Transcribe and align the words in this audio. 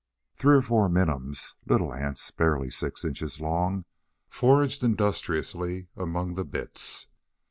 Three 0.35 0.55
or 0.55 0.63
four 0.63 0.89
minims, 0.89 1.53
little 1.67 1.93
ants 1.93 2.31
barely 2.31 2.71
six 2.71 3.05
inches 3.05 3.39
long, 3.39 3.85
foraged 4.29 4.83
industriously 4.83 5.89
among 5.95 6.33
the 6.33 6.43
bits. 6.43 7.09